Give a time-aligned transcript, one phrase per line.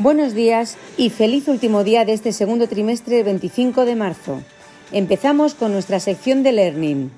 [0.00, 4.40] Buenos días y feliz último día de este segundo trimestre 25 de marzo.
[4.92, 7.10] Empezamos con nuestra sección de Learning.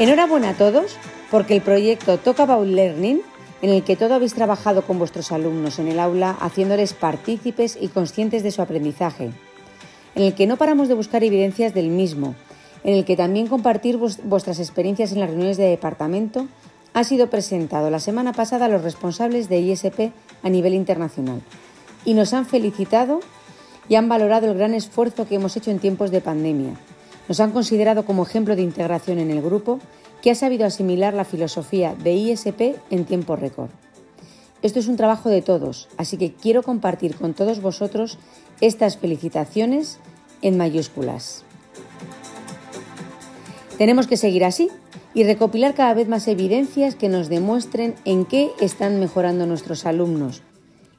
[0.00, 0.96] Enhorabuena a todos
[1.30, 3.22] porque el proyecto Talk About Learning,
[3.62, 7.86] en el que todo habéis trabajado con vuestros alumnos en el aula, haciéndoles partícipes y
[7.86, 9.30] conscientes de su aprendizaje,
[10.16, 12.34] en el que no paramos de buscar evidencias del mismo,
[12.82, 16.48] en el que también compartir vuestras experiencias en las reuniones de departamento
[16.94, 20.12] ha sido presentado la semana pasada a los responsables de ISP
[20.42, 21.40] a nivel internacional
[22.04, 23.20] y nos han felicitado
[23.88, 26.74] y han valorado el gran esfuerzo que hemos hecho en tiempos de pandemia.
[27.28, 29.78] Nos han considerado como ejemplo de integración en el grupo
[30.20, 33.70] que ha sabido asimilar la filosofía de ISP en tiempo récord.
[34.60, 38.18] Esto es un trabajo de todos, así que quiero compartir con todos vosotros
[38.60, 39.98] estas felicitaciones
[40.40, 41.44] en mayúsculas.
[43.78, 44.70] Tenemos que seguir así
[45.14, 50.42] y recopilar cada vez más evidencias que nos demuestren en qué están mejorando nuestros alumnos.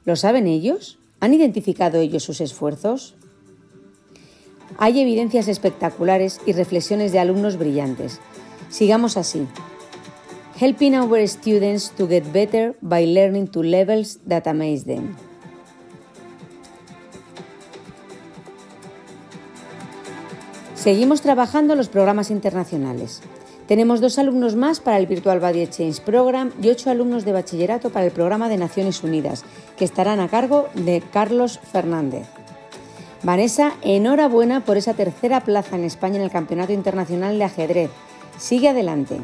[0.04, 0.98] ¿Lo saben ellos?
[1.20, 3.16] ¿Han identificado ellos sus esfuerzos?
[4.78, 8.20] Hay evidencias espectaculares y reflexiones de alumnos brillantes.
[8.68, 9.46] Sigamos así.
[10.60, 15.16] Helping our students to get better by learning to levels that amaze them.
[20.74, 23.22] Seguimos trabajando los programas internacionales.
[23.66, 27.88] Tenemos dos alumnos más para el Virtual Body Exchange Program y ocho alumnos de bachillerato
[27.88, 29.42] para el programa de Naciones Unidas,
[29.78, 32.26] que estarán a cargo de Carlos Fernández.
[33.22, 37.90] Vanessa, enhorabuena por esa tercera plaza en España en el Campeonato Internacional de Ajedrez.
[38.36, 39.16] Sigue adelante.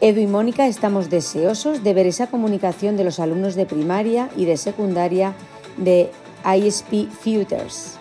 [0.00, 4.46] Edu y Mónica estamos deseosos de ver esa comunicación de los alumnos de primaria y
[4.46, 5.34] de secundaria
[5.76, 6.10] de
[6.44, 7.99] ISP Futures.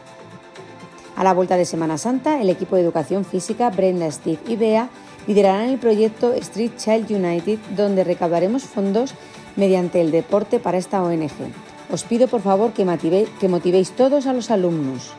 [1.19, 4.87] A la vuelta de Semana Santa, el equipo de educación física, Brenda, Steve y Bea,
[5.27, 9.13] liderarán el proyecto Street Child United, donde recaudaremos fondos
[9.57, 11.29] mediante el deporte para esta ONG.
[11.91, 15.11] Os pido por favor que, que motivéis todos a los alumnos.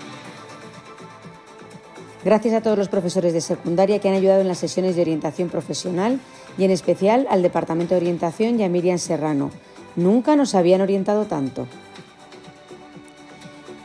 [2.25, 5.51] Gracias a todos los profesores de secundaria que han ayudado en las sesiones de orientación
[5.51, 6.19] profesional
[6.57, 9.51] y en especial al Departamento de Orientación y a Miriam Serrano.
[9.97, 11.67] Nunca nos habían orientado tanto.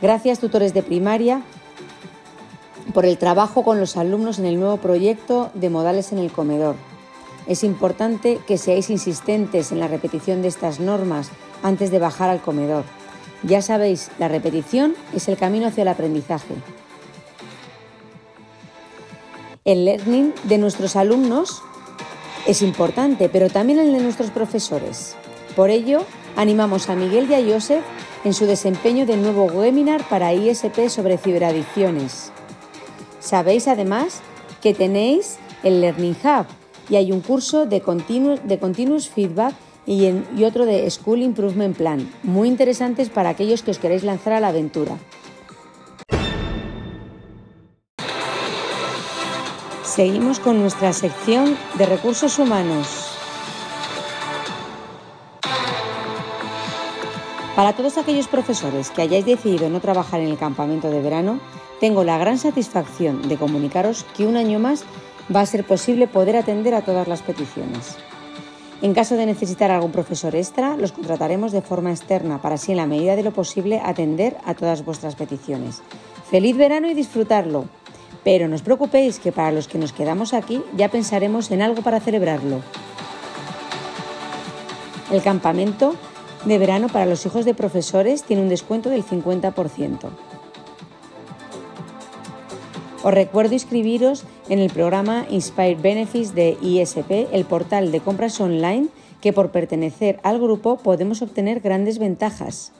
[0.00, 1.42] Gracias tutores de primaria
[2.92, 6.76] por el trabajo con los alumnos en el nuevo proyecto de modales en el comedor.
[7.46, 11.30] Es importante que seáis insistentes en la repetición de estas normas
[11.62, 12.84] antes de bajar al comedor.
[13.42, 16.54] Ya sabéis, la repetición es el camino hacia el aprendizaje.
[19.64, 21.62] El learning de nuestros alumnos
[22.46, 25.16] es importante, pero también el de nuestros profesores.
[25.54, 26.02] Por ello,
[26.36, 27.84] animamos a Miguel y a Joseph
[28.24, 32.32] en su desempeño del nuevo webinar para ISP sobre ciberadicciones.
[33.26, 34.20] Sabéis además
[34.62, 36.46] que tenéis el Learning Hub
[36.88, 39.52] y hay un curso de Continuous, Feedback
[39.84, 40.06] y,
[40.36, 44.38] y otro de School Improvement Plan, muy interesantes para aquellos que os queréis lanzar a
[44.38, 44.96] la aventura.
[49.82, 53.05] Seguimos con nuestra sección de recursos humanos.
[57.56, 61.40] Para todos aquellos profesores que hayáis decidido no trabajar en el campamento de verano,
[61.80, 64.84] tengo la gran satisfacción de comunicaros que un año más
[65.34, 67.96] va a ser posible poder atender a todas las peticiones.
[68.82, 72.76] En caso de necesitar algún profesor extra, los contrataremos de forma externa para así en
[72.76, 75.80] la medida de lo posible atender a todas vuestras peticiones.
[76.30, 77.64] Feliz verano y disfrutarlo.
[78.22, 81.80] Pero no os preocupéis que para los que nos quedamos aquí ya pensaremos en algo
[81.80, 82.60] para celebrarlo.
[85.10, 85.94] El campamento
[86.46, 90.08] de verano para los hijos de profesores tiene un descuento del 50%.
[93.02, 98.88] Os recuerdo inscribiros en el programa Inspire Benefits de ISP, el portal de compras online
[99.20, 102.72] que por pertenecer al grupo podemos obtener grandes ventajas.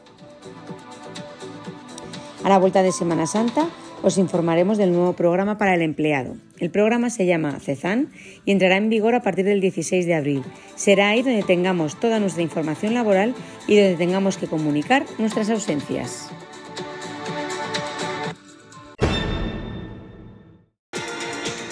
[2.45, 3.67] A la vuelta de Semana Santa
[4.03, 6.37] os informaremos del nuevo programa para el empleado.
[6.59, 8.11] El programa se llama CEZAN
[8.45, 10.43] y entrará en vigor a partir del 16 de abril.
[10.75, 13.35] Será ahí donde tengamos toda nuestra información laboral
[13.67, 16.31] y donde tengamos que comunicar nuestras ausencias.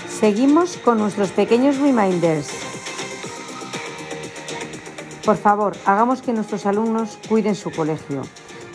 [0.09, 2.49] Seguimos con nuestros pequeños reminders.
[5.25, 8.23] Por favor, hagamos que nuestros alumnos cuiden su colegio.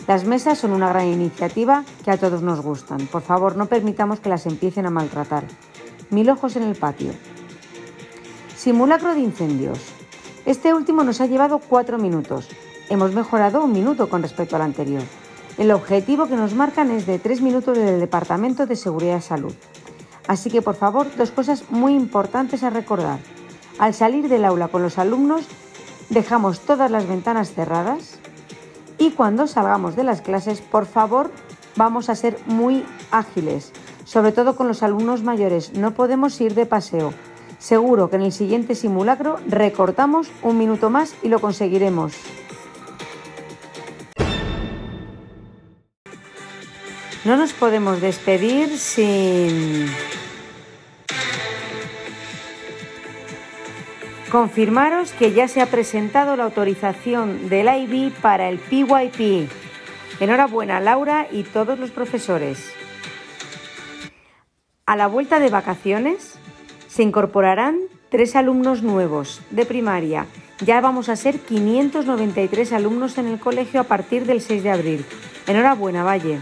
[0.06, 3.06] Las mesas son una gran iniciativa que a todos nos gustan.
[3.06, 5.44] Por favor, no permitamos que las empiecen a maltratar.
[6.10, 7.12] Mil ojos en el patio.
[8.56, 9.78] Simulacro de incendios.
[10.46, 12.48] Este último nos ha llevado cuatro minutos.
[12.88, 15.02] Hemos mejorado un minuto con respecto al anterior.
[15.58, 19.54] El objetivo que nos marcan es de tres minutos del Departamento de Seguridad y Salud.
[20.26, 23.18] Así que, por favor, dos cosas muy importantes a recordar.
[23.78, 25.44] Al salir del aula con los alumnos,
[26.08, 28.19] dejamos todas las ventanas cerradas
[29.00, 31.32] y cuando salgamos de las clases, por favor,
[31.74, 33.72] vamos a ser muy ágiles,
[34.04, 35.72] sobre todo con los alumnos mayores.
[35.72, 37.14] No podemos ir de paseo.
[37.58, 42.12] Seguro que en el siguiente simulacro recortamos un minuto más y lo conseguiremos.
[47.24, 49.86] No nos podemos despedir sin
[54.30, 59.50] confirmaros que ya se ha presentado la autorización del IB para el PYP.
[60.20, 62.72] Enhorabuena Laura y todos los profesores.
[64.86, 66.38] A la vuelta de vacaciones
[66.88, 67.78] se incorporarán
[68.08, 70.26] tres alumnos nuevos de primaria.
[70.64, 75.04] Ya vamos a ser 593 alumnos en el colegio a partir del 6 de abril.
[75.46, 76.40] Enhorabuena, Valle.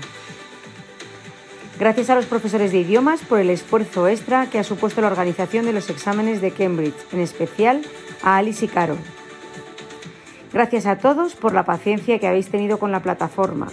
[1.79, 5.65] Gracias a los profesores de idiomas por el esfuerzo extra que ha supuesto la organización
[5.65, 7.83] de los exámenes de Cambridge, en especial
[8.23, 8.97] a Alice y Caro.
[10.53, 13.69] Gracias a todos por la paciencia que habéis tenido con la plataforma.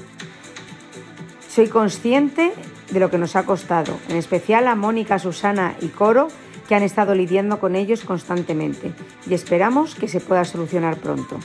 [1.49, 2.53] Soy consciente
[2.91, 6.27] de lo que nos ha costado, en especial a Mónica, Susana y Coro,
[6.67, 8.91] que han estado lidiando con ellos constantemente,
[9.27, 11.39] y esperamos que se pueda solucionar pronto.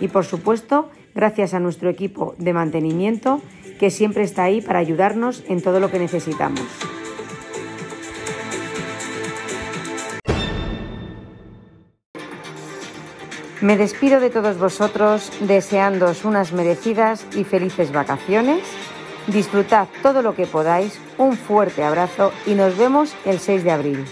[0.00, 3.40] Y por supuesto, gracias a nuestro equipo de mantenimiento,
[3.78, 6.64] que siempre está ahí para ayudarnos en todo lo que necesitamos.
[13.60, 18.60] Me despido de todos vosotros deseándoos unas merecidas y felices vacaciones.
[19.26, 24.04] Disfrutad todo lo que podáis, un fuerte abrazo y nos vemos el 6 de abril.